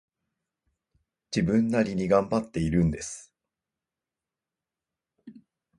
[1.31, 3.31] 自分なりに頑張っているんです